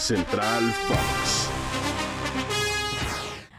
[0.00, 1.50] Central Fox.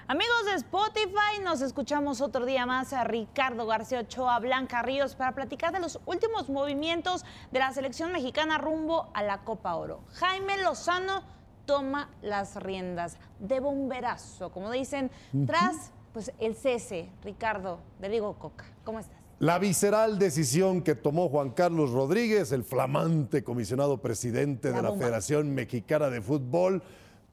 [0.07, 5.35] Amigos de Spotify, nos escuchamos otro día más a Ricardo García Ochoa, Blanca Ríos, para
[5.35, 10.01] platicar de los últimos movimientos de la selección mexicana rumbo a la Copa Oro.
[10.13, 11.21] Jaime Lozano
[11.67, 15.11] toma las riendas de bomberazo, como dicen,
[15.45, 18.65] tras pues, el cese, Ricardo, de Diego Coca.
[18.83, 19.21] ¿Cómo estás?
[19.41, 24.93] La visceral decisión que tomó Juan Carlos Rodríguez, el flamante comisionado presidente La de la.
[24.93, 26.83] Federación Mexicana de Fútbol,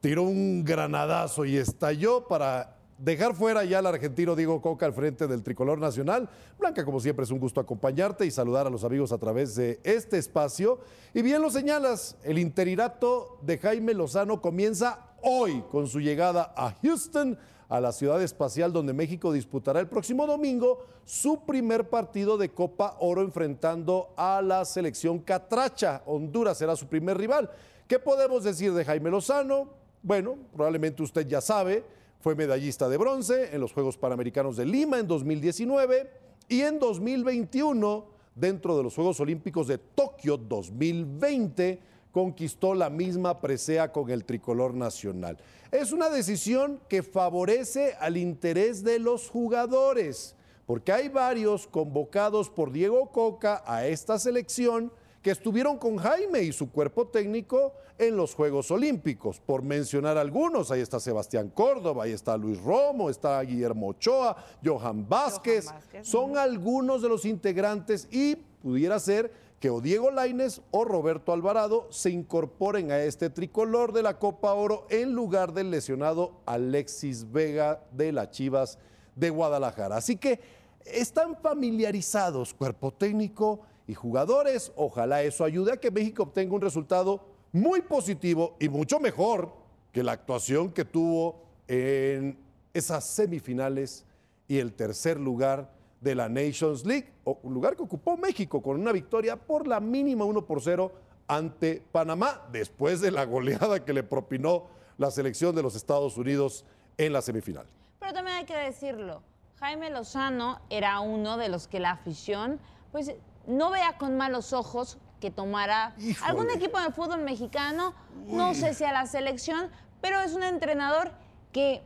[0.01, 5.27] tiró un granadazo y estalló para dejar fuera ya al argentino Diego Coca al frente
[5.27, 6.27] del tricolor nacional.
[6.57, 9.79] Blanca, como siempre, es un gusto acompañarte y saludar a los amigos a través de
[9.83, 10.79] este espacio.
[11.13, 16.75] Y bien lo señalas, el interinato de Jaime Lozano comienza hoy con su llegada a
[16.81, 17.37] Houston,
[17.67, 22.97] a la ciudad espacial donde México disputará el próximo domingo su primer partido de Copa
[22.99, 26.01] Oro enfrentando a la selección catracha.
[26.05, 27.49] Honduras será su primer rival.
[27.87, 29.69] ¿Qué podemos decir de Jaime Lozano?
[30.01, 31.83] Bueno, probablemente usted ya sabe,
[32.21, 36.11] fue medallista de bronce en los Juegos Panamericanos de Lima en 2019
[36.47, 41.79] y en 2021, dentro de los Juegos Olímpicos de Tokio 2020,
[42.11, 45.37] conquistó la misma presea con el tricolor nacional.
[45.71, 52.71] Es una decisión que favorece al interés de los jugadores, porque hay varios convocados por
[52.71, 58.33] Diego Coca a esta selección que estuvieron con Jaime y su cuerpo técnico en los
[58.33, 59.39] Juegos Olímpicos.
[59.39, 65.07] Por mencionar algunos, ahí está Sebastián Córdoba, ahí está Luis Romo, está Guillermo Ochoa, Johan
[65.07, 65.65] Vázquez.
[65.65, 71.33] Vázquez, Son algunos de los integrantes y pudiera ser que o Diego Laines o Roberto
[71.33, 77.29] Alvarado se incorporen a este tricolor de la Copa Oro en lugar del lesionado Alexis
[77.31, 78.79] Vega de las Chivas
[79.15, 79.97] de Guadalajara.
[79.97, 80.39] Así que
[80.85, 84.71] están familiarizados cuerpo técnico y jugadores.
[84.75, 89.51] Ojalá eso ayude a que México obtenga un resultado muy positivo y mucho mejor
[89.91, 92.37] que la actuación que tuvo en
[92.73, 94.05] esas semifinales
[94.47, 98.91] y el tercer lugar de la Nations League, un lugar que ocupó México con una
[98.91, 100.91] victoria por la mínima 1 por 0
[101.27, 106.65] ante Panamá, después de la goleada que le propinó la selección de los Estados Unidos
[106.97, 107.65] en la semifinal.
[107.99, 109.21] Pero también hay que decirlo,
[109.59, 112.59] Jaime Lozano era uno de los que la afición
[112.91, 113.13] pues
[113.45, 116.29] no vea con malos ojos que tomara Híjole.
[116.29, 117.93] algún equipo de fútbol mexicano,
[118.25, 119.69] no sé si a la selección,
[120.01, 121.11] pero es un entrenador
[121.51, 121.81] que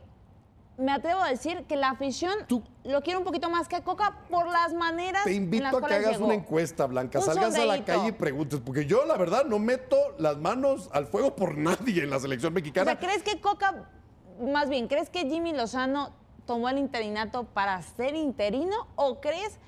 [0.78, 3.82] me atrevo a decir que la afición Tú- lo quiere un poquito más que a
[3.84, 6.26] Coca por las maneras Te en invito las a que hagas llegó.
[6.26, 7.18] una encuesta, Blanca.
[7.18, 10.90] Un Salgas a la calle y preguntes, porque yo la verdad no meto las manos
[10.92, 12.92] al fuego por nadie en la selección O mexicana.
[12.92, 13.88] sea, ¿crees que Coca,
[14.40, 16.10] más bien, crees que Jimmy Lozano
[16.46, 19.58] tomó el interinato para ser interino o crees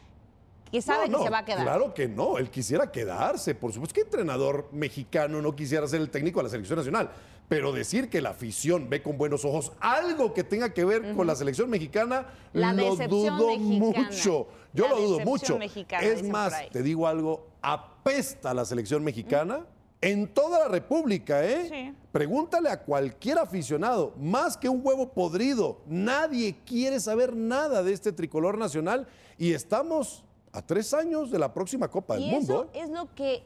[0.71, 1.63] que sabe No, que se va a quedar?
[1.63, 3.95] Claro que no, él quisiera quedarse, por supuesto.
[3.95, 7.11] ¿Qué entrenador mexicano no quisiera ser el técnico de la selección nacional?
[7.49, 11.27] Pero decir que la afición ve con buenos ojos algo que tenga que ver con
[11.29, 13.79] la selección mexicana, La lo dudo mexicana.
[13.79, 14.49] mucho.
[14.73, 15.57] Yo La lo dudo mucho.
[15.57, 19.65] mexicana, es más, te digo algo, apesta la selección mexicana
[20.01, 21.69] en toda la República, ¿eh?
[21.71, 21.95] Sí.
[22.13, 28.13] Pregúntale a cualquier aficionado, más que un huevo podrido, nadie quiere saber nada de este
[28.13, 29.07] tricolor nacional
[29.39, 30.25] y estamos
[30.57, 32.71] a tres años de la próxima Copa del Y Mundo.
[32.73, 33.45] eso es lo que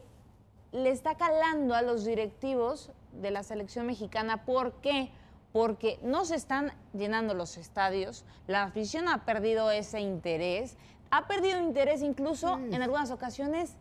[0.71, 2.91] le está calando a los directivos
[3.21, 4.45] de la selección mexicana.
[4.45, 5.11] ¿Por qué?
[5.53, 10.77] Porque no se están llenando los estadios, la afición ha perdido ese interés,
[11.11, 13.75] ha perdido interés incluso en algunas ocasiones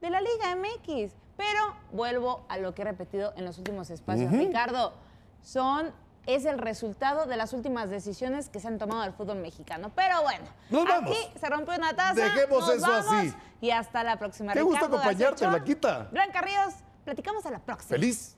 [0.00, 1.12] de la Liga MX.
[1.36, 1.60] Pero
[1.92, 4.94] vuelvo a lo que he repetido en los últimos espacios, Ricardo,
[5.42, 5.92] son
[6.26, 9.90] es el resultado de las últimas decisiones que se han tomado del fútbol mexicano.
[9.94, 11.10] Pero bueno, Nos vamos.
[11.10, 12.14] aquí se rompió una taza.
[12.14, 13.34] Dejemos nos eso vamos, así.
[13.60, 14.52] Y hasta la próxima.
[14.52, 16.08] Qué gusto Ricardo García acompañarte, Blanquita.
[16.12, 16.74] Blanca Ríos,
[17.04, 17.88] platicamos a la próxima.
[17.90, 18.36] Feliz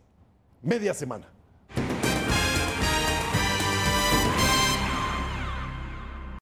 [0.62, 1.26] media semana.